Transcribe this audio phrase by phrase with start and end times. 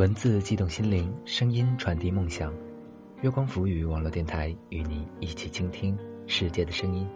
[0.00, 2.54] 文字激动心灵，声音传递梦想。
[3.20, 5.94] 月光浮语网络电台与你一起倾听
[6.26, 7.06] 世界的声音。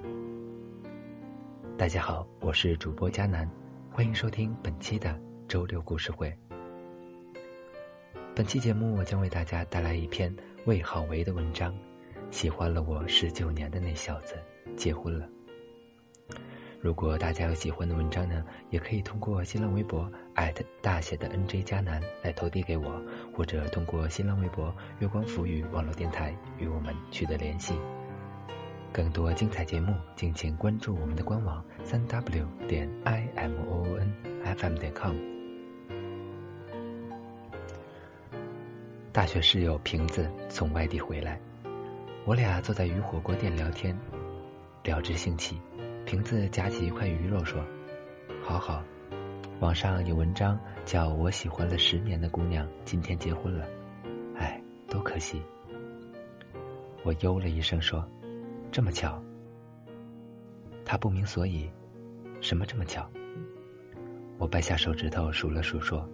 [1.78, 3.50] 大家好，我是主播佳楠，
[3.90, 5.18] 欢迎收听本期的
[5.48, 6.30] 周六故事会。
[8.34, 11.74] 本期节目我将为大家带来一篇魏好为的文章。
[12.30, 14.34] 喜欢了我十九年的那小子
[14.76, 15.26] 结婚了。
[16.84, 23.02] 如果大家有喜欢的文章呢，也可以通过新浪微博艾特大写的 NJ 加南来投递给我，
[23.34, 27.72] 或者通过新浪微博月光浮语网络电台与我们取得联系。
[28.92, 35.16] 更多精彩节目，敬请关注我们的官网三 w 点 i m o n f m 点 com。
[39.10, 41.40] 大学室友瓶子从外地回来，
[42.26, 43.98] 我俩坐在鱼火锅店聊天，
[44.82, 45.58] 聊之兴起。
[46.14, 47.60] 瓶子夹起一块鱼肉说
[48.40, 48.84] ：“好好，
[49.58, 53.66] 网上有文章叫我喜欢了十年的姑娘今天结婚了，
[54.36, 55.42] 哎，多可惜。”
[57.02, 58.08] 我哟了一声说
[58.70, 59.20] ：“这么巧？”
[60.86, 61.68] 他不明所以，
[62.40, 63.10] 什么这么巧？
[64.38, 66.08] 我掰下手指头数了数说：“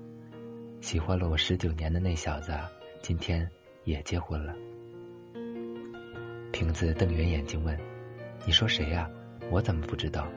[0.81, 2.55] 喜欢了我十九年的那小子
[3.03, 3.47] 今天
[3.85, 4.55] 也结婚了。”
[6.53, 7.79] 瓶子瞪圆眼睛问
[8.47, 9.07] ：“你说谁呀？”
[9.51, 10.29] 我怎么不知道？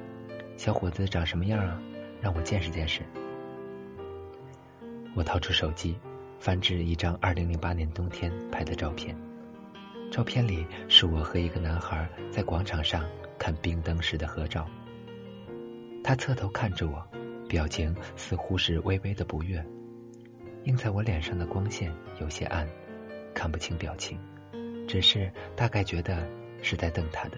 [0.57, 1.79] 小伙子长什么样啊？
[2.19, 3.01] 让我见识见识。
[5.15, 5.95] 我掏出手机，
[6.39, 9.15] 翻至一张二零零八年冬天拍的照片。
[10.11, 13.05] 照片里是我和一个男孩在广场上
[13.37, 14.67] 看冰灯时的合照。
[16.03, 17.07] 他侧头看着我，
[17.47, 19.63] 表情似乎是微微的不悦。
[20.63, 22.67] 映在我脸上的光线有些暗，
[23.33, 24.17] 看不清表情，
[24.87, 26.27] 只是大概觉得
[26.61, 27.37] 是在瞪他的。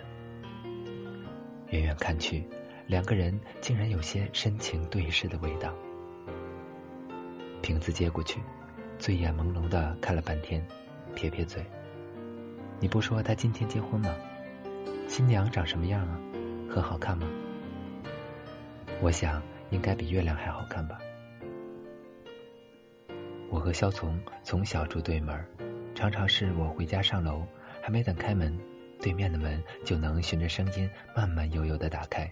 [1.75, 2.47] 远远看去，
[2.87, 5.73] 两个人竟然有些深情对视的味道。
[7.61, 8.39] 瓶子接过去，
[8.97, 10.65] 醉眼朦胧的看了半天，
[11.15, 11.61] 撇撇嘴
[12.79, 14.15] ：“你不说他今天结婚吗？
[15.09, 16.17] 新娘长什么样啊？
[16.69, 17.27] 很好看吗？
[19.01, 20.97] 我想应该比月亮还好看吧。”
[23.51, 25.45] 我和肖从从小住对门，
[25.93, 27.45] 常常是我回家上楼，
[27.81, 28.57] 还没等开门。
[29.05, 32.27] 对面的门就能循着声音慢慢悠悠的打开。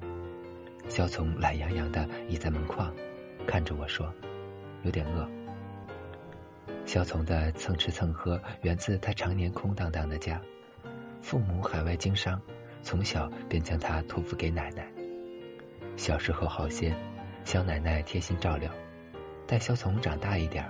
[0.89, 2.91] 肖从懒洋洋的倚在门框，
[3.45, 4.11] 看着我说
[4.81, 5.29] ：“有点饿。”
[6.83, 10.41] 肖从的蹭吃蹭喝源自他常年空荡荡的家，
[11.21, 12.41] 父母海外经商，
[12.81, 14.91] 从小便将他托付给奶奶。
[15.95, 16.95] 小时候好些，
[17.45, 18.71] 小奶奶贴心照料，
[19.45, 20.65] 待肖从长大一点，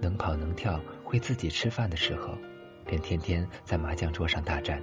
[0.00, 2.38] 能跑能跳，会自己吃饭的时候，
[2.86, 4.80] 便天天在麻将桌上大战。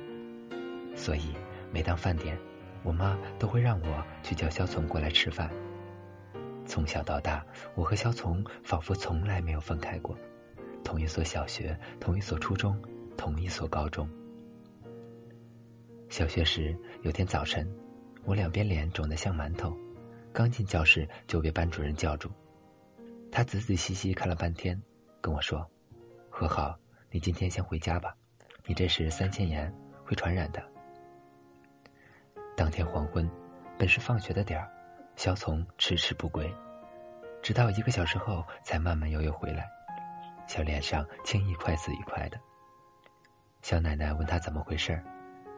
[0.95, 1.33] 所以，
[1.72, 2.38] 每当饭点，
[2.83, 5.50] 我妈都会让我去叫肖从过来吃饭。
[6.66, 7.45] 从小到大，
[7.75, 10.17] 我和肖从仿佛从来没有分开过，
[10.83, 12.79] 同一所小学，同一所初中，
[13.17, 14.07] 同一所高中。
[16.09, 17.67] 小学时，有天早晨，
[18.23, 19.75] 我两边脸肿得像馒头，
[20.31, 22.29] 刚进教室就被班主任叫住。
[23.31, 24.81] 他仔仔细细看了半天，
[25.21, 25.69] 跟我说
[26.29, 26.77] ：“和好，
[27.11, 28.16] 你今天先回家吧，
[28.66, 29.73] 你这是三腺炎，
[30.03, 30.63] 会传染的。”
[32.59, 33.25] 当天黄昏，
[33.78, 34.70] 本是放学的点儿，
[35.16, 36.53] 肖从迟迟不归，
[37.42, 39.66] 直到一个小时后才慢慢悠悠回来，
[40.46, 42.38] 小脸上青一块紫一块的。
[43.62, 45.02] 小奶奶问他怎么回事，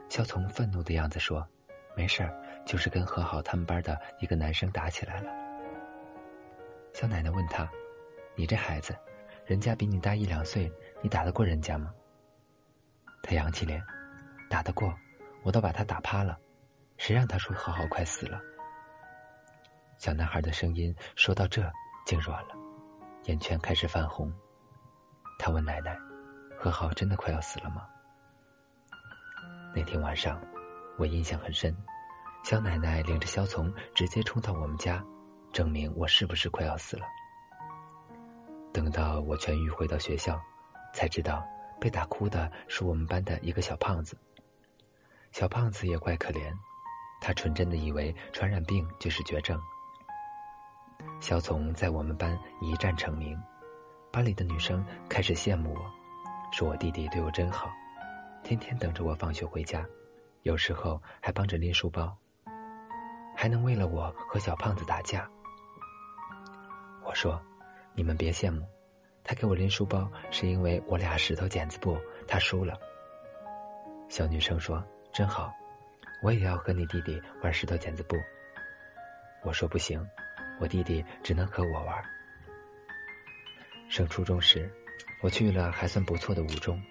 [0.09, 1.43] 肖从愤怒的样子说
[1.97, 2.31] ：“没事儿，
[2.67, 5.31] 就是跟和好他们班的一个男生打起来了。”
[6.93, 7.67] 小奶奶问他
[8.37, 8.95] ：“你这孩子，
[9.47, 11.91] 人家比你大一两岁，你打得过人家吗？”
[13.23, 13.81] 他扬起脸
[14.47, 14.95] ：“打得过，
[15.41, 16.37] 我都把他打趴了。”
[17.01, 18.39] 谁让他说和好快死了？
[19.97, 21.63] 小男孩的声音说到这
[22.05, 22.53] 竟软了，
[23.23, 24.31] 眼圈开始泛红。
[25.39, 25.97] 他问奶奶
[26.59, 27.87] ：“何浩真的快要死了吗？”
[29.73, 30.39] 那天晚上
[30.99, 31.75] 我印象很深，
[32.43, 35.03] 小奶奶领着肖从直接冲到我们家，
[35.51, 37.05] 证明我是不是快要死了。
[38.71, 40.39] 等到我痊愈回到学校，
[40.93, 41.43] 才知道
[41.79, 44.15] 被打哭的是我们班的一个小胖子。
[45.31, 46.53] 小胖子也怪可怜。
[47.21, 49.61] 他纯真的以为传染病就是绝症。
[51.19, 53.39] 小从在我们班一战成名，
[54.11, 55.79] 班里的女生开始羡慕我，
[56.51, 57.71] 说我弟弟对我真好，
[58.43, 59.85] 天天等着我放学回家，
[60.41, 62.17] 有时候还帮着拎书包，
[63.35, 65.29] 还能为了我和小胖子打架。
[67.05, 67.39] 我说
[67.93, 68.65] ：“你们别羡慕，
[69.23, 71.97] 他给我拎书包是因为我俩石头剪子布，
[72.27, 72.79] 他输了。”
[74.09, 74.83] 小女生说
[75.13, 75.53] ：“真好。”
[76.21, 78.15] 我也要和你弟弟玩石头剪子布。
[79.43, 80.07] 我说不行，
[80.59, 82.03] 我弟弟只能和我玩。
[83.89, 84.71] 升初中时，
[85.21, 86.81] 我去了还算不错的五中。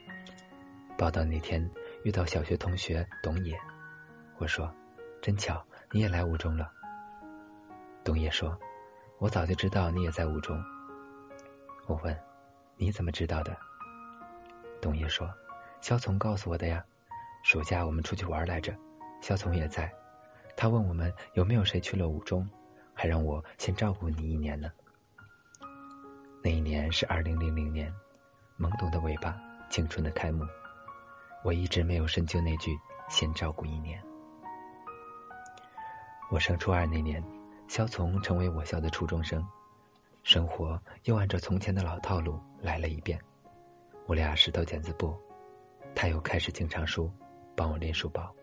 [0.98, 1.70] 报道那天
[2.04, 3.58] 遇到小学同学董野，
[4.38, 4.74] 我说
[5.22, 6.70] ：“真巧，你也来五中了。”
[8.04, 8.58] 董野说
[9.18, 10.62] ：“我早就知道你也在五中。”
[11.86, 12.18] 我问
[12.76, 13.56] ：“你怎么知道的？”
[14.82, 15.32] 董野说
[15.80, 16.84] ：“肖从告诉我的呀。
[17.42, 18.76] 暑假我们出去玩来着，
[19.20, 19.92] 肖从也在。
[20.56, 22.48] 他问我们有没有谁去了五中，
[22.92, 24.70] 还让我先照顾你一年呢。
[26.42, 27.92] 那一年是二零零零年，
[28.58, 29.38] 懵懂的尾巴，
[29.70, 30.44] 青春的开幕。
[31.42, 32.78] 我一直没有深究那句
[33.08, 34.02] ‘先照顾一年’。
[36.30, 37.24] 我升初二那年，
[37.68, 39.46] 肖从成为我校的初中生，
[40.22, 43.18] 生活又按照从前的老套路来了一遍。
[44.06, 45.16] 我俩石头剪子布，
[45.94, 47.10] 他又开始经常输，
[47.56, 48.34] 帮我练书包。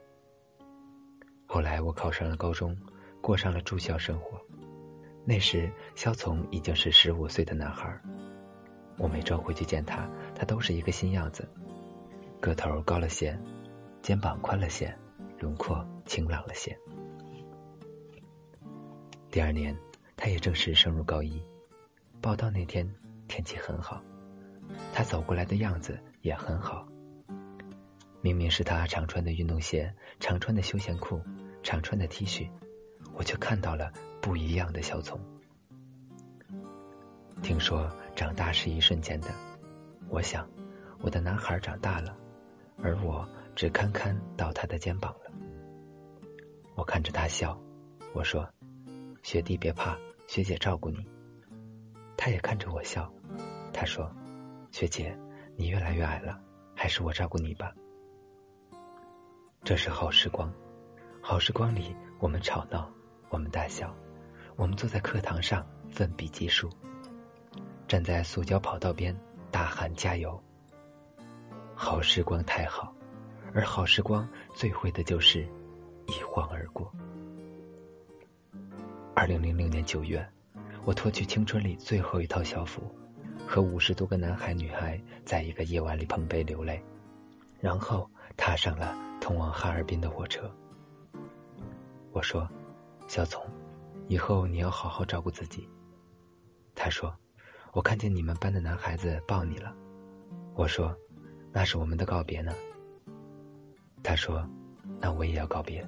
[1.47, 2.77] 后来我考上了高中，
[3.21, 4.39] 过上了住校生活。
[5.25, 7.99] 那时肖从已经是十五岁的男孩，
[8.97, 11.47] 我每周回去见他，他都是一个新样子，
[12.41, 13.37] 个头高了些，
[14.01, 14.93] 肩膀宽了些，
[15.39, 16.77] 轮廓清朗了些。
[19.31, 19.75] 第二年，
[20.15, 21.41] 他也正式升入高一。
[22.21, 22.93] 报到那天
[23.27, 24.01] 天气很好。
[24.93, 26.87] 他走过来的样子也很好，
[28.21, 31.21] 明明是他常穿的运动鞋、常穿的休闲裤、
[31.63, 32.49] 常穿的 T 恤，
[33.13, 33.91] 我却看到了
[34.21, 35.19] 不一样的小聪。
[37.41, 39.29] 听说长大是一瞬间的，
[40.09, 40.49] 我想
[40.99, 42.17] 我的男孩长大了，
[42.81, 45.31] 而我只堪堪到他的肩膀了。
[46.75, 47.59] 我看着他笑，
[48.13, 48.47] 我说
[49.23, 49.97] ：“学弟别怕，
[50.27, 51.05] 学姐照顾你。”
[52.17, 53.11] 他也看着我笑，
[53.73, 54.11] 他说。
[54.69, 55.17] 学姐，
[55.55, 56.39] 你越来越矮了，
[56.75, 57.73] 还是我照顾你吧。
[59.63, 60.51] 这是好时光，
[61.21, 62.89] 好时光里我们吵闹，
[63.29, 63.93] 我们大笑，
[64.55, 66.69] 我们坐在课堂上奋笔疾书，
[67.87, 69.15] 站在塑胶跑道边
[69.51, 70.41] 大喊加油。
[71.75, 72.95] 好时光太好，
[73.53, 75.47] 而好时光最会的就是
[76.07, 76.91] 一晃而过。
[79.13, 80.25] 二零零六年九月，
[80.85, 82.81] 我脱去青春里最后一套校服。
[83.49, 86.83] 和五十多个男孩女孩在一个夜晚里碰杯流泪，
[87.61, 88.93] 然后踏上了
[89.27, 90.49] 通往哈尔滨的火车。
[92.13, 92.49] 我说
[93.09, 93.45] ：“小聪，
[94.07, 95.67] 以后你要好好照顾自己。”
[96.73, 97.13] 他说
[97.75, 99.75] ：“我看见你们班的男孩子抱你了。”
[100.55, 100.95] 我说
[101.51, 102.53] ：“那是我们的告别呢。”
[104.01, 104.47] 他说
[105.01, 105.85] ：“那我也要告别。”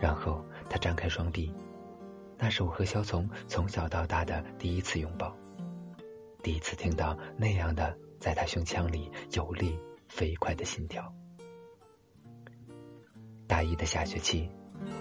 [0.00, 1.52] 然后他张开双臂，
[2.38, 5.36] 那是我和肖从从小到大的第一次拥抱。
[6.42, 9.78] 第一次听到那样的在他胸腔里有力
[10.08, 11.12] 飞快的心跳。
[13.46, 14.50] 大一的下学期，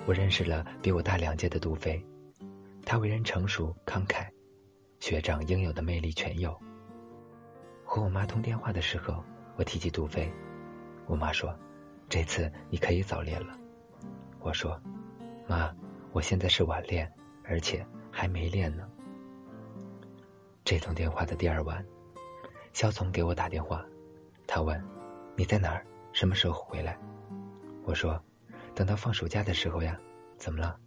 [0.05, 2.05] 我认识了比我大两届的杜飞，
[2.85, 4.27] 他为人成熟慷慨，
[4.99, 6.57] 学长应有的魅力全有。
[7.83, 9.23] 和我妈通电话的时候，
[9.57, 10.31] 我提起杜飞，
[11.07, 11.57] 我妈说
[12.07, 13.57] ：“这次你可以早恋了。”
[14.39, 14.79] 我说
[15.47, 15.73] ：“妈，
[16.11, 17.11] 我现在是晚恋，
[17.43, 18.87] 而且还没恋呢。”
[20.63, 21.85] 这通电话的第二晚，
[22.73, 23.85] 肖从给我打电话，
[24.47, 24.83] 他问
[25.35, 25.85] ：“你在哪儿？
[26.11, 26.97] 什么时候回来？”
[27.85, 28.19] 我说
[28.75, 29.99] ：“等到放暑假的时候呀。”
[30.37, 30.77] 怎么了？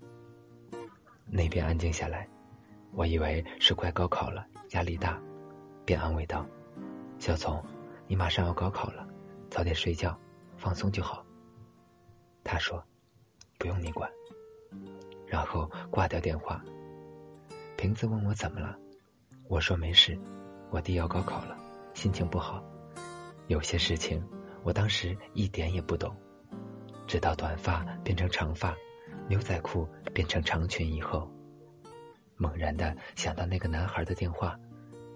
[1.25, 2.29] 那边安静下来，
[2.93, 5.19] 我以为是快高考了，压力大，
[5.87, 6.47] 便安慰道
[7.19, 7.65] ：“肖从，
[8.07, 9.09] 你马上要高考了，
[9.49, 10.15] 早点睡觉，
[10.59, 11.25] 放松就好。”
[12.45, 12.85] 他说
[13.59, 14.11] ：“不用你管。”
[15.27, 16.63] 然后挂掉电话。
[17.79, 18.79] 瓶子问我怎么了。
[19.49, 20.17] 我说没事，
[20.71, 21.57] 我弟要高考了，
[21.95, 22.63] 心情不好。
[23.47, 24.23] 有些事情
[24.63, 26.15] 我当时一点也不懂，
[27.09, 28.77] 直到短发变成长发，
[29.29, 31.29] 牛仔裤变成长裙以后，
[32.37, 34.55] 猛然的想到那个男孩的电话，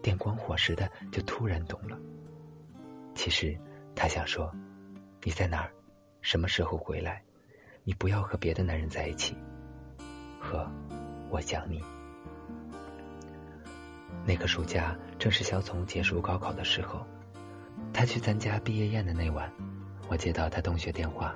[0.02, 1.98] 电光火石的就突然懂了。
[3.14, 3.54] 其实
[3.94, 4.50] 他想说，
[5.22, 5.70] 你在哪儿？
[6.22, 7.22] 什么时候回来？
[7.84, 9.36] 你不要和别的男人在一起。
[10.40, 10.66] 和，
[11.28, 11.82] 我想你。
[14.24, 17.06] 那个暑假正是小从结束高考的时候，
[17.92, 19.52] 他去参加毕业宴的那晚，
[20.08, 21.34] 我接到他同学电话，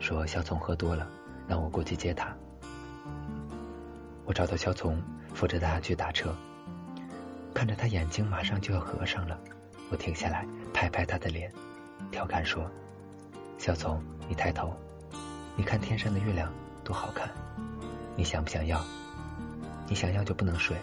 [0.00, 1.06] 说肖从喝多了，
[1.46, 2.34] 让我过去接他。
[4.24, 5.00] 我找到肖从，
[5.34, 6.34] 扶着他去打车，
[7.54, 9.38] 看着他眼睛马上就要合上了，
[9.90, 11.52] 我停下来拍拍他的脸，
[12.10, 12.68] 调侃说
[13.58, 14.74] ：“肖从，你抬头，
[15.54, 16.50] 你看天上的月亮
[16.82, 17.28] 多好看，
[18.16, 18.80] 你想不想要？
[19.86, 20.76] 你想要就不能睡。”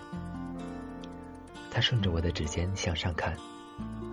[1.72, 3.36] 他顺着我的指尖向上看，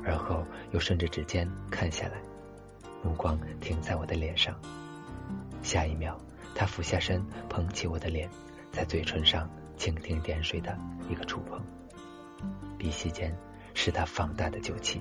[0.04, 2.14] 而后又顺着指尖看下来，
[3.02, 4.54] 目光停在我的脸上。
[5.74, 6.16] 下一秒，
[6.54, 8.30] 他俯下身捧起我的脸，
[8.70, 10.78] 在嘴唇上蜻蜓点水的
[11.10, 11.60] 一个触碰，
[12.78, 13.36] 鼻息间
[13.74, 15.00] 是他放大的酒气。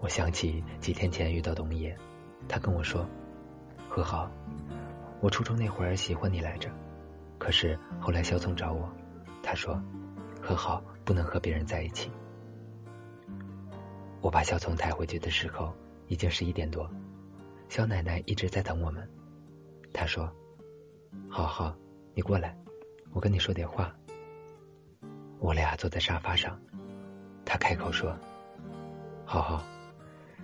[0.00, 1.96] 我想起几天前遇到董野，
[2.48, 3.08] 他跟我说
[3.88, 4.28] ：“和好，
[5.20, 6.68] 我初中那会儿喜欢你来着，
[7.38, 8.92] 可是后来小聪找我，
[9.44, 9.80] 他说
[10.42, 12.10] 和好不能和别人在一起。”
[14.20, 15.72] 我把小聪抬回去的时候
[16.08, 16.90] 已经十一点多，
[17.70, 19.08] 小奶奶一直在等我们。
[19.92, 20.28] 她说
[21.30, 21.72] ：“好好，
[22.14, 22.58] 你过来，
[23.12, 23.94] 我跟你说点话。”
[25.38, 26.60] 我俩坐在沙发上，
[27.44, 28.18] 他开口说
[29.24, 29.64] ：“好好。”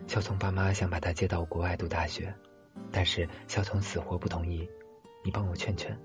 [0.06, 2.32] 小聪爸妈想把他接到国外读大学，
[2.92, 4.66] 但是小聪死活不同意。
[5.24, 5.98] 你帮我劝劝。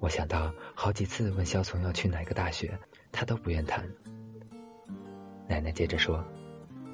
[0.00, 2.78] 我想到好几次问小聪要去哪个大学，
[3.12, 3.86] 他都不愿谈。
[5.46, 6.24] 奶奶接着说：“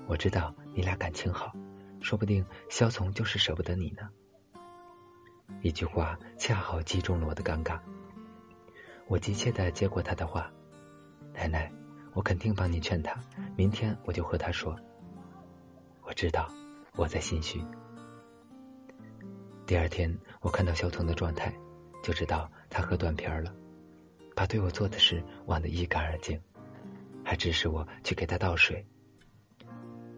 [0.08, 1.52] 我知道你俩感情好，
[2.04, 4.10] 说不定萧从就是舍不得你呢。”
[5.62, 7.80] 一句话恰好击中了我的尴尬。
[9.08, 10.52] 我急切的接过他的话
[11.32, 11.72] ：“奶奶，
[12.12, 13.18] 我肯定帮你劝他，
[13.56, 14.78] 明天我就和他说。”
[16.06, 16.50] 我知道
[16.96, 17.62] 我在心虚。
[19.66, 21.54] 第二天，我看到肖彤的状态，
[22.02, 23.54] 就知道他喝断片了，
[24.36, 26.38] 把对我做的事忘得一干二净，
[27.24, 28.86] 还指使我去给他倒水。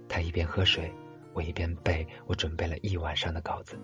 [0.08, 0.92] 他一边喝水，
[1.36, 3.78] 我一边背我准备了一晚上的稿子。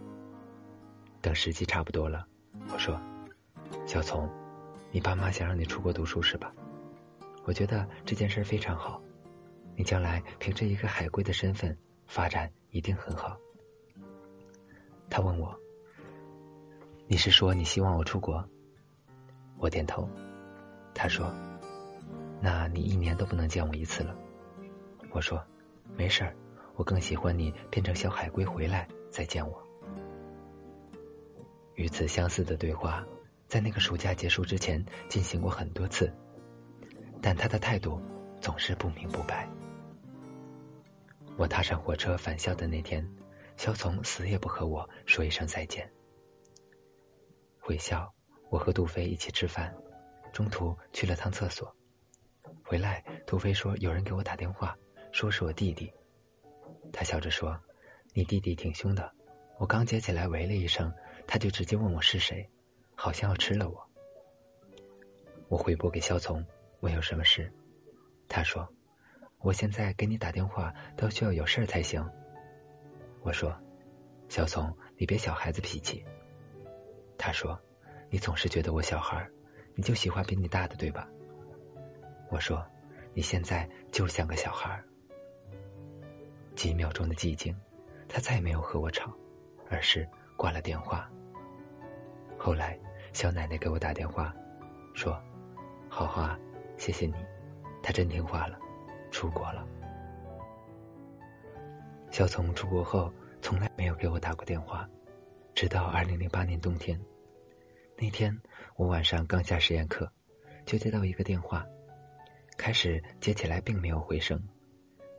[1.21, 2.27] 等时机差不多了，
[2.73, 2.99] 我说
[3.87, 4.27] ：“小聪，
[4.91, 6.51] 你爸妈想让你出国读书是吧？
[7.45, 9.03] 我觉得这件事非常好，
[9.77, 11.77] 你将来凭着一个海归的身份。”
[12.09, 13.39] 发展一定很好。
[15.09, 15.55] 他问我
[17.07, 18.45] ：“你是说你希望我出国？”
[19.57, 20.09] 我点头。
[20.95, 21.33] 他说
[22.41, 24.15] ：“那你一年都不能见我一次了。”
[25.11, 25.43] 我说
[25.97, 26.35] ：“没事儿，
[26.75, 29.63] 我更喜欢你变成小海龟回来再见我。”
[31.75, 33.05] 与此相似的对话，
[33.49, 36.13] 在那个暑假结束之前进行过很多次，
[37.21, 38.01] 但他的态度
[38.41, 39.49] 总是不明不白。
[41.39, 43.09] 我踏上火车返校的那天，
[43.57, 45.91] 肖从死也不和我说一声再见。
[47.59, 48.13] 回校，
[48.51, 49.75] 我和杜飞一起吃饭，
[50.33, 51.75] 中途去了趟厕所。
[52.63, 54.77] 回来，杜飞说有人给我打电话，
[55.11, 55.91] 说是我弟弟。
[56.93, 57.59] 他笑着说
[58.15, 59.13] ：“你弟弟挺凶的，
[59.59, 60.93] 我刚接起来喂了一声，
[61.27, 62.49] 他就直接问我是谁，
[62.95, 63.89] 好像要吃了我。”
[65.49, 66.45] 我回拨给肖从，
[66.81, 67.53] 问有什么事，
[68.29, 68.69] 他说。
[69.45, 72.09] 我现在给你打电话都需要有事儿才行。
[73.23, 73.53] 我说
[74.31, 76.05] ：“小聪，你别小孩子脾气。”
[77.19, 77.61] 他说
[78.09, 79.29] ：“你总是觉得我小孩，
[79.75, 81.09] 你就喜欢比你大的，对吧？”
[82.31, 82.65] 我说
[83.15, 84.81] ：“你现在就像个小孩。”
[86.55, 87.55] 几秒钟的寂静，
[88.09, 89.13] 他再也没有和我吵，
[89.71, 91.11] 而是挂了电话。
[92.39, 92.79] 后来，
[93.13, 94.35] 小奶奶给我打电话，
[94.95, 95.21] 说
[95.89, 96.39] ：“好啊，
[96.77, 97.15] 谢谢你，
[97.83, 98.59] 他真听话了。”
[99.11, 99.67] 出国了。
[102.11, 104.89] 小聪出国后从来没有给我打过电话，
[105.55, 106.99] 直到二零零八年冬天，
[107.97, 108.37] 那天
[108.77, 110.11] 我晚上刚下实验课，
[110.65, 111.67] 就接到一个电话，
[112.57, 114.43] 开始接起来并没有回声，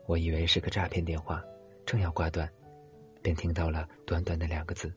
[0.06, 1.44] 我以为是个诈骗电话，
[1.86, 2.52] 正要挂断，
[3.22, 4.94] 便听到了短短的两个字：“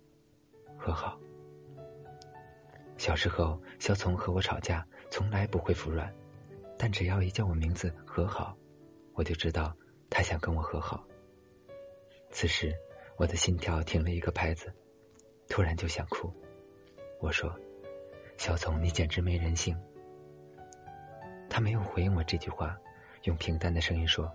[0.76, 1.18] 和好。”
[2.98, 6.12] 小时候，小聪和我吵架，从来不会服软，
[6.78, 8.56] 但只要一叫我名字“和好”。
[9.14, 9.74] 我就知道
[10.10, 11.06] 他想跟我和好。
[12.30, 12.74] 此时
[13.16, 14.72] 我的心跳停了一个拍子，
[15.48, 16.32] 突然就想哭。
[17.20, 17.54] 我说
[18.36, 19.78] ：“小聪，你简直没人性。”
[21.48, 22.76] 他没有回应我这句话，
[23.22, 24.30] 用平淡的声音说：“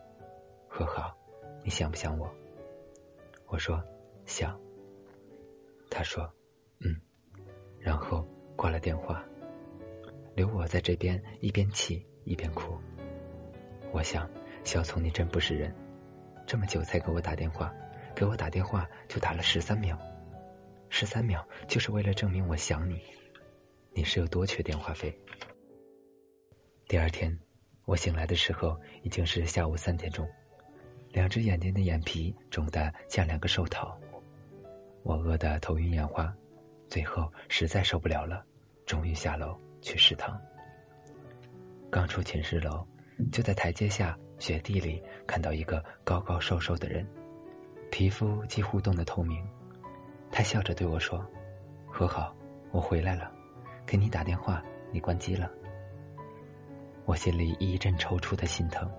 [0.73, 1.17] 和好，
[1.65, 2.33] 你想不想我？”
[3.47, 3.83] 我说
[4.25, 4.57] ：“想。”
[5.91, 6.31] 他说
[6.79, 6.95] ：“嗯。”
[7.77, 8.25] 然后
[8.55, 9.21] 挂了电话，
[10.33, 12.77] 留我在这边一边气一边哭。
[13.91, 14.29] 我想。
[14.63, 15.75] 小聪，你真不是人！
[16.45, 17.73] 这么久才给我打电话，
[18.15, 19.97] 给我打电话就打了十三秒，
[20.87, 23.01] 十三秒就是为了证明我想你。
[23.91, 25.17] 你是有多缺电话费？
[26.87, 27.39] 第二天
[27.85, 30.29] 我醒来的时候已经是下午三点钟，
[31.11, 33.97] 两只眼睛的眼皮肿得像两个寿桃，
[35.03, 36.33] 我饿得头晕眼花，
[36.87, 38.43] 最后实在受不了了，
[38.85, 40.39] 终于下楼去食堂。
[41.89, 42.85] 刚出寝室楼，
[43.31, 44.17] 就在台阶下。
[44.39, 47.07] 雪地里看到一个高高瘦瘦的人，
[47.91, 49.47] 皮肤几乎冻得透明。
[50.31, 51.23] 他笑着对我说
[51.85, 52.35] ：“和好，
[52.71, 53.31] 我回来了，
[53.85, 55.47] 给你打电话，你关机了。”
[57.05, 58.89] 我心里一阵抽搐的心疼。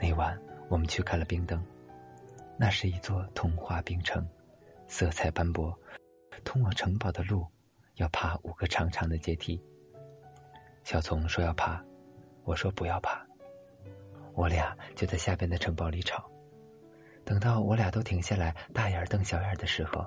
[0.00, 1.62] 那晚我们去看了冰灯，
[2.56, 4.26] 那是一座童话冰城，
[4.88, 5.78] 色彩斑驳，
[6.44, 7.46] 通往城堡的路
[7.94, 9.62] 要爬五个长长的阶梯。
[10.82, 11.82] 小丛说要爬，
[12.44, 13.24] 我说不要怕。
[14.34, 16.28] 我俩就在下边的城堡里吵。
[17.24, 20.04] 等到我俩都停下来，大眼瞪小眼的时候，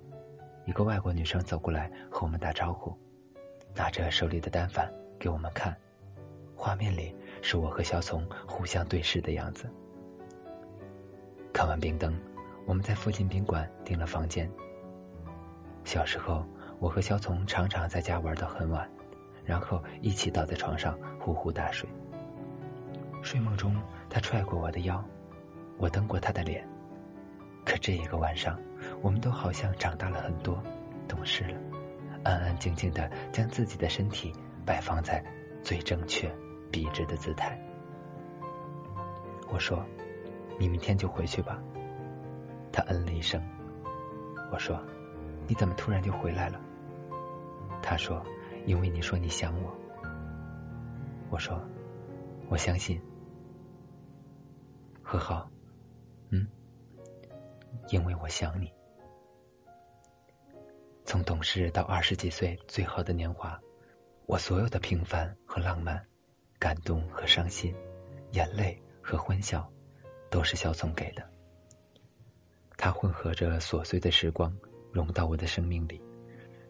[0.65, 2.95] 一个外国女生走过来和我们打招呼，
[3.73, 5.75] 拿着手里的单反给我们看。
[6.55, 9.71] 画面里是我和小丛互相对视的样子。
[11.57, 12.13] 看完冰灯，
[12.67, 14.47] 我们在附近宾馆订了房间。
[15.85, 16.45] 小时候，
[16.77, 18.87] 我和肖丛常常在家玩到很晚，
[19.43, 21.89] 然后一起倒在床上呼呼大睡。
[23.23, 23.75] 睡梦中，
[24.07, 25.03] 他踹过我的腰，
[25.79, 26.63] 我蹬过他的脸。
[27.65, 28.55] 可这一个晚上，
[29.01, 30.61] 我们都好像长大了很多，
[31.07, 31.57] 懂事了，
[32.23, 34.31] 安安静静的将自己的身体
[34.63, 35.25] 摆放在
[35.63, 36.31] 最正确、
[36.71, 37.59] 笔直的姿态。
[39.49, 39.83] 我说
[40.59, 41.61] ：“你明天就回去吧。”
[42.71, 43.41] 他嗯了一声。
[44.51, 44.81] 我说
[45.47, 46.61] ：“你怎么突然就回来了？”
[47.81, 48.23] 他说
[48.65, 49.75] ：“因为你说你想我。”
[51.29, 51.61] 我说
[52.49, 53.01] ：“我相信。”
[55.03, 55.49] 和好，
[56.29, 56.47] 嗯。
[57.89, 58.73] 因为我想你，
[61.05, 63.57] 从懂事到二十几岁最好的年华，
[64.25, 66.05] 我所有的平凡和浪漫，
[66.59, 67.73] 感动和伤心，
[68.31, 69.71] 眼泪和欢笑，
[70.29, 71.27] 都是小聪给的。
[72.77, 74.55] 他混合着琐碎的时光，
[74.91, 76.01] 融到我的生命里，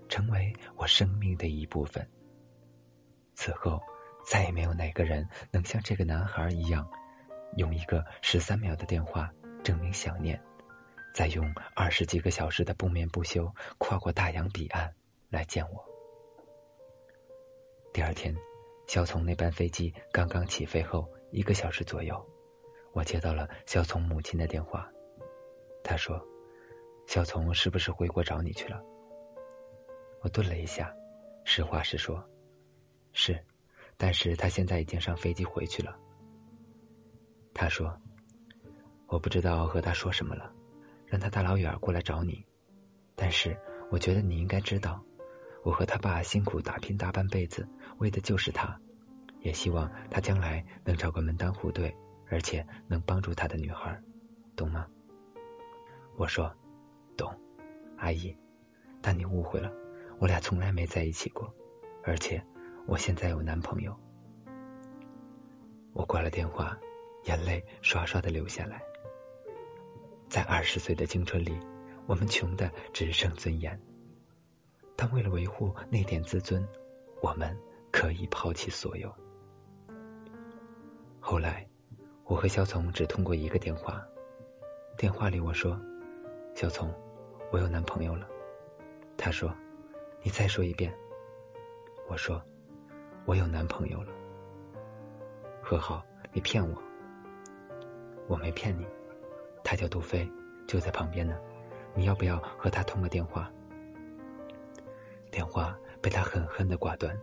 [0.07, 2.09] 成为我生命的一部分。
[3.35, 3.81] 此后，
[4.25, 6.89] 再也没有哪个人能像这个男孩一样，
[7.55, 9.31] 用一个十三秒的电话
[9.63, 10.41] 证明想念。
[11.13, 14.93] 再用二十几个小时的不眠不休跨过大洋彼岸
[15.29, 15.83] 来见我。
[17.91, 18.35] 第二天，
[18.87, 22.23] 小丛那班飞机刚刚起飞后一个小时左右，
[22.93, 24.89] 我接到了小丛母亲的电话。
[25.83, 26.21] 他说
[27.07, 28.81] ：“小丛是不是回国找你去了？”
[30.21, 30.93] 我顿了一下，
[31.45, 32.23] 实话实说
[33.13, 33.43] ：“是，
[33.97, 35.97] 但是他现在已经上飞机回去了。”
[37.53, 37.97] 他说
[39.07, 40.53] ：“我不知道和他说什么了。”
[41.07, 42.45] 让他大老远过来找你，
[43.15, 43.57] 但是
[43.89, 45.01] 我觉得你应该知道，
[45.63, 47.65] 我和他爸辛苦打拼大半辈子，
[47.99, 48.77] 为的就是他，
[49.39, 51.95] 也希望他将来能找个门当户对，
[52.29, 54.01] 而且能帮助他的女孩，
[54.55, 54.87] 懂吗？
[56.17, 56.53] 我说
[57.15, 57.33] 懂，
[57.97, 58.35] 阿姨，
[59.01, 59.71] 但你误会了，
[60.19, 61.53] 我俩从来没在一起过，
[62.03, 62.43] 而且
[62.85, 63.95] 我现在有男朋友。
[65.93, 66.77] 我挂了电话，
[67.25, 68.81] 眼泪刷刷的流下来。
[70.29, 71.57] 在二十岁的青春里，
[72.05, 73.79] 我们穷的只剩尊严，
[74.95, 76.67] 但为了维护那点自尊，
[77.21, 77.57] 我们
[77.91, 79.13] 可以抛弃所有。
[81.19, 81.67] 后来，
[82.27, 84.05] 我和小丛只通过一个电话，
[84.97, 85.79] 电话里我说
[86.53, 86.93] ：“小丛，
[87.51, 88.27] 我有男朋友了。”
[89.17, 89.55] 他说
[90.21, 90.93] ：“你再说一遍。”
[92.09, 92.43] 我说
[93.23, 94.11] ：“我有男朋友了。”
[95.63, 96.77] 和好，你骗我，
[98.27, 98.85] 我没骗你。
[99.63, 100.29] 他叫杜飞，
[100.67, 101.39] 就在旁边呢。
[101.93, 103.49] 你要不要和他通个电话？
[105.31, 107.17] 电话被他狠狠的挂断。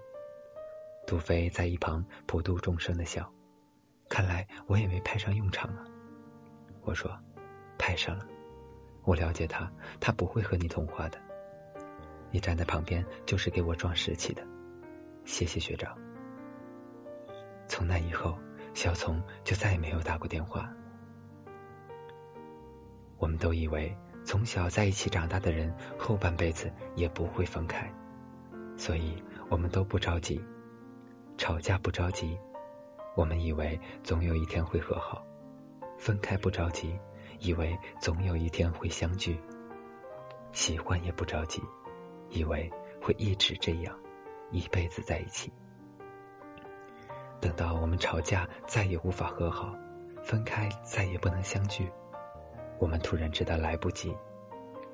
[1.07, 3.31] 杜飞在一旁普度众生的笑。
[4.15, 5.85] 看来我也没派上用场啊。
[6.83, 7.11] 我说，
[7.77, 8.25] 派上了。
[9.03, 11.19] 我了解他，他不会和你通话的。
[12.31, 14.47] 你站在旁边就是给我装士气的。
[15.25, 15.99] 谢谢学长。
[17.67, 18.39] 从那以后，
[18.73, 20.73] 小丛就再也没有打过电话。
[23.19, 23.93] 我们都以为
[24.25, 27.93] 从小在一起长大的人后半辈子也不会分开，
[28.77, 30.41] 所以我们都不着急，
[31.37, 32.39] 吵架不着急，
[33.15, 35.23] 我们以为总有一天会和好；
[35.99, 36.99] 分开不着急，
[37.39, 39.35] 以为总有一天会相聚；
[40.53, 41.63] 喜欢也不着急，
[42.29, 43.97] 以为会一直这样，
[44.51, 45.53] 一辈子在一起。
[47.41, 49.75] 等到我们吵架再也无法和好，
[50.23, 51.91] 分开再也不能相聚。
[52.79, 54.17] 我们突然知道来不及，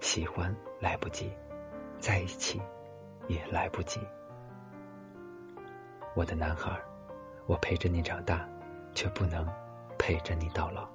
[0.00, 1.32] 喜欢来不及，
[1.98, 2.60] 在一起
[3.28, 4.00] 也来不及。
[6.14, 6.78] 我的男孩，
[7.50, 8.48] 我陪着你长大，
[8.94, 9.44] 却不能
[9.98, 10.88] 陪着你到老。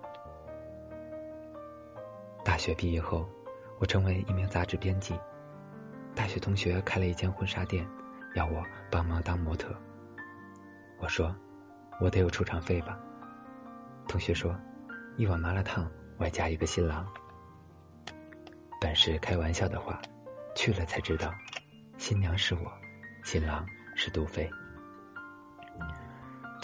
[2.46, 3.28] 大学毕业后，
[3.78, 5.20] 我成为一名杂志编辑。
[6.16, 7.86] 大学同学开了一间婚纱店，
[8.36, 9.76] 要我帮忙当模特。
[11.00, 11.36] 我说，
[12.00, 12.98] 我得有出场费吧。
[14.08, 14.56] 同学说，
[15.18, 15.92] 一碗麻辣烫。
[16.20, 17.06] 外加一个新郎，
[18.80, 20.02] 本是开玩笑的话，
[20.56, 21.30] 去了才知道，
[21.98, 22.72] 新娘是我，
[23.26, 24.50] 新郎是杜飞。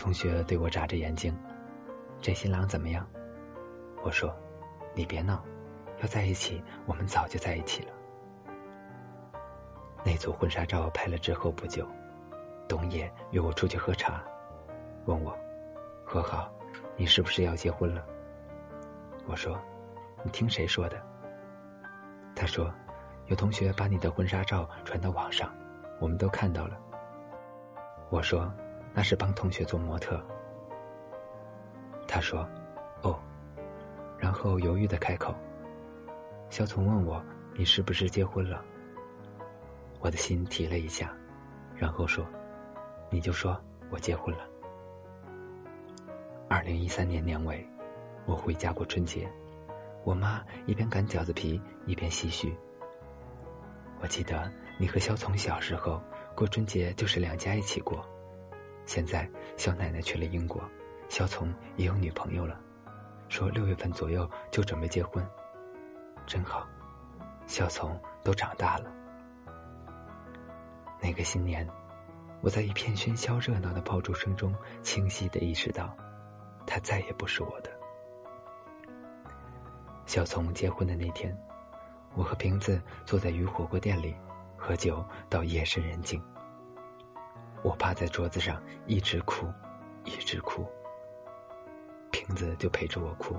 [0.01, 1.31] 同学对我眨着眼睛，
[2.19, 3.07] 这新郎怎么样？
[4.01, 4.35] 我说，
[4.95, 5.45] 你别闹，
[6.01, 7.93] 要在一起，我们早就在一起了。
[10.03, 11.87] 那组婚纱照拍了之后不久，
[12.67, 14.23] 董野约我出去喝茶，
[15.05, 15.37] 问我
[16.03, 16.51] 和好，
[16.97, 18.03] 你是不是要结婚了？
[19.27, 19.55] 我说，
[20.23, 20.99] 你听谁说的？
[22.35, 22.73] 他说，
[23.27, 25.53] 有同学把你的婚纱照传到网上，
[25.99, 26.75] 我们都看到了。
[28.09, 28.51] 我说，
[28.93, 30.21] 那是帮同学做模特。
[32.07, 32.47] 他说，
[33.03, 33.19] 哦，
[34.17, 35.33] 然后犹豫的开口。
[36.49, 37.23] 肖从问我，
[37.55, 38.63] 你是不是结婚了？
[40.01, 41.15] 我的心提了一下，
[41.77, 42.25] 然后说，
[43.09, 43.57] 你就说
[43.89, 44.43] 我结婚了。
[46.49, 47.65] 二零一三年年尾，
[48.25, 49.31] 我回家过春节，
[50.03, 52.53] 我妈一边擀饺子皮一边唏嘘。
[54.01, 56.01] 我记得你和肖从小时候
[56.35, 58.05] 过春节就是两家一起过，
[58.91, 59.25] 现在
[59.55, 60.61] 小奶奶去了英国，
[61.07, 62.59] 小从也有女朋友了，
[63.29, 65.25] 说六月份左右就准备结婚，
[66.27, 66.67] 真好，
[67.47, 68.91] 小从都长大了。
[71.01, 71.65] 那个新年，
[72.41, 75.95] 我在一片喧嚣热闹的爆竹声中，清晰的意识到。
[76.67, 77.71] 他再也不是我的。
[80.05, 81.33] 小从结婚的那天，
[82.13, 84.13] 我和瓶子坐在鱼火锅店里
[84.57, 86.21] 喝酒到夜深人静。
[87.63, 89.47] 我趴在桌子上一直哭，
[90.03, 90.67] 一直哭。
[92.11, 93.35] 瓶子就陪着我哭。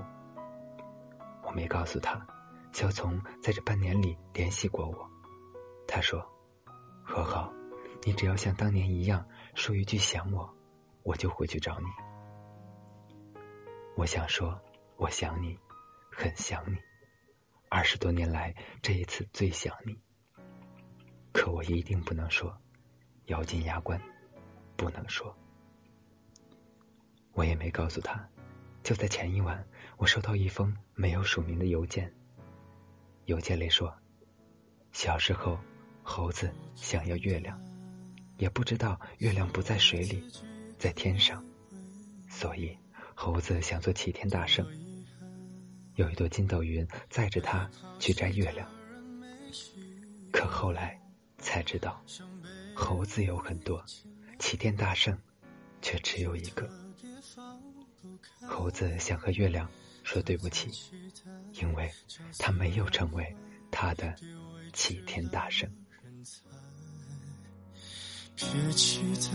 [1.43, 2.25] 我没告诉他，
[2.71, 5.09] 小从在这半年里联系过我。
[5.87, 6.25] 他说
[7.03, 7.51] ：“和好，
[8.03, 10.51] 你只要像当年一样说一句想我，
[11.03, 11.85] 我就回去找你。”
[13.95, 14.59] 我想说，
[14.95, 15.59] 我想你，
[16.11, 16.77] 很想你。
[17.69, 19.99] 二十多年来，这一次最想你。
[21.31, 22.57] 可我一定不能说，
[23.25, 24.01] 咬紧牙关，
[24.83, 25.33] 不能说。
[27.31, 28.27] 我也没告诉他。
[28.83, 29.65] 就在前一晚，
[29.95, 32.13] 我收到一封没有署名的邮件。
[33.27, 33.95] 邮件里说，
[34.91, 35.57] 小时候
[36.01, 37.57] 猴子想要月亮，
[38.37, 40.21] 也不知道月亮不在水里，
[40.77, 41.41] 在天上，
[42.29, 42.77] 所以。
[43.15, 44.67] 猴子想做齐天大圣，
[45.95, 47.69] 有一朵筋斗云载着他
[47.99, 48.67] 去摘月亮。
[50.31, 50.99] 可后来
[51.37, 52.03] 才知道，
[52.75, 53.85] 猴子有很多，
[54.43, 55.17] 齐天大圣
[55.81, 56.69] 却只有一个。
[58.45, 59.69] 猴子想和月亮
[60.03, 60.69] 说对不起，
[61.53, 61.89] 因为
[62.37, 63.33] 他没有成为
[63.71, 64.13] 他的
[64.73, 65.71] 齐天大圣。
[68.35, 69.29] 别期待。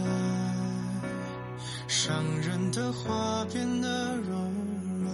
[1.88, 4.36] 伤人的话变得柔
[5.00, 5.10] 软，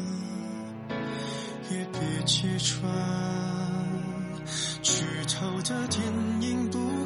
[1.71, 2.83] 也别揭穿。
[4.83, 6.03] 剧透的电
[6.43, 7.04] 影不，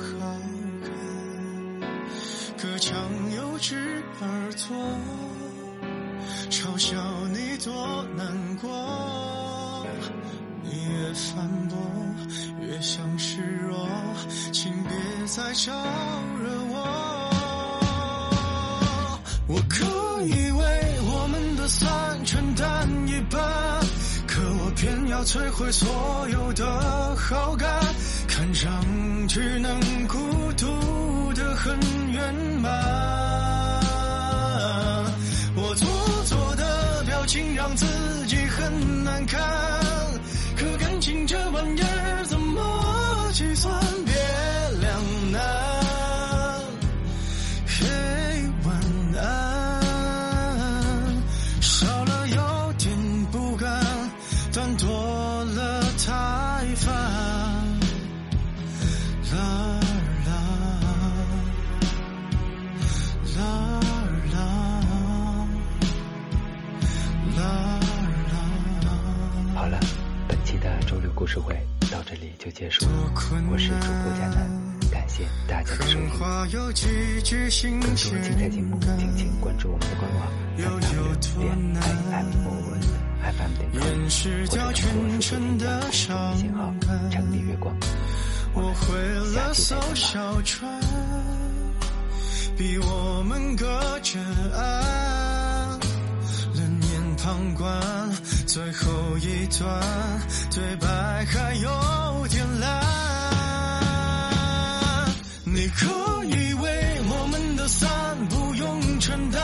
[2.61, 2.97] 隔墙
[3.37, 4.77] 有只耳朵，
[6.51, 6.97] 嘲笑
[7.33, 9.87] 你多难过。
[10.65, 11.79] 你越反驳，
[12.61, 13.89] 越像示弱，
[14.53, 14.91] 请别
[15.27, 15.73] 再招
[16.43, 17.31] 惹我。
[19.47, 19.85] 我可
[20.25, 23.41] 以为我们的散承担一半，
[24.27, 27.69] 可我偏要摧毁所有的好感，
[28.39, 28.71] 看上
[29.27, 30.17] 去能孤
[30.53, 31.77] 独的很
[32.13, 32.73] 圆满。
[35.57, 35.89] 我做
[36.25, 37.85] 作的表情让自
[38.29, 39.41] 己很难看，
[40.57, 43.75] 可感情这玩意儿怎么计算？
[44.07, 44.15] 别
[44.83, 45.43] 两难
[71.29, 71.55] 事会
[71.91, 73.13] 到这里就结束了，
[73.51, 74.49] 我是主播佳楠，
[74.91, 76.09] 感谢大家的收听。
[77.81, 81.45] 更多精彩节目，敬请关注我们的官网三 w 点
[81.77, 82.81] i m o n
[83.21, 83.85] f m 点 com，
[84.49, 86.73] 或者通过搜索添加公众微信号
[87.13, 87.77] “城里月光”。
[88.57, 89.77] 我们下期再
[94.01, 95.18] 见。
[97.39, 97.81] 旁观
[98.47, 99.81] 最后一段
[100.53, 102.85] 对白还有点烂，
[105.45, 105.87] 你可
[106.25, 107.89] 以为我们的散
[108.29, 109.41] 不用承担，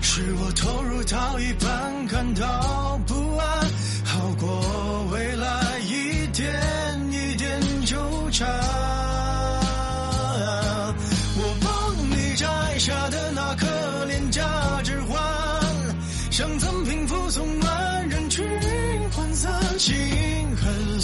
[0.00, 3.66] 是我投入到一半感到不安，
[4.04, 6.54] 好过未来一点
[7.10, 8.48] 一点纠缠。
[11.40, 13.66] 我帮你摘下的那颗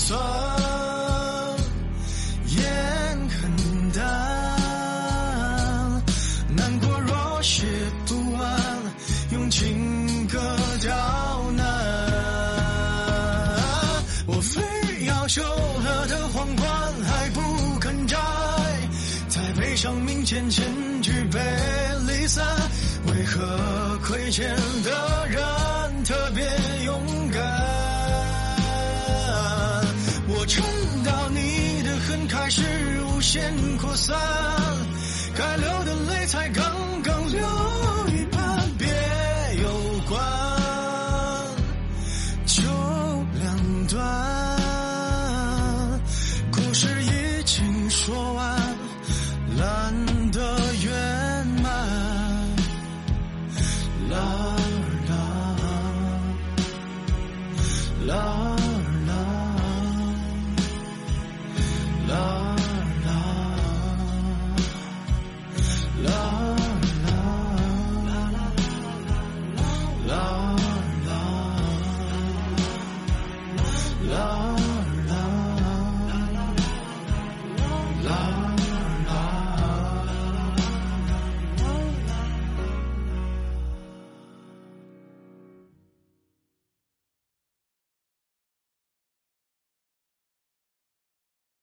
[0.07, 0.15] 酸
[2.59, 2.63] 烟
[3.31, 4.03] 很淡
[6.55, 7.65] 难过若是
[8.05, 8.61] 不完
[9.33, 10.39] 用情歌
[10.83, 10.95] 刁
[11.57, 11.65] 难。
[14.27, 14.61] 我非
[15.07, 16.69] 要求了的皇冠
[17.05, 18.19] 还不肯摘。
[19.29, 20.67] 在悲伤面前千
[21.01, 21.41] 具悲
[22.07, 22.45] 离散
[23.07, 25.64] 为何亏欠的人？
[33.35, 34.17] 渐扩散，
[35.37, 36.65] 该流的泪才刚
[37.03, 37.41] 刚流
[38.11, 38.87] 一半，别
[39.61, 39.69] 有
[40.09, 40.23] 关。